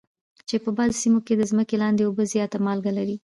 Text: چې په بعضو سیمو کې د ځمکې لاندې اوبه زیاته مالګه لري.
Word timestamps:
چې 0.47 0.55
په 0.63 0.69
بعضو 0.77 0.99
سیمو 1.03 1.19
کې 1.25 1.33
د 1.37 1.43
ځمکې 1.51 1.75
لاندې 1.83 2.01
اوبه 2.05 2.23
زیاته 2.33 2.57
مالګه 2.65 2.91
لري. 2.97 3.15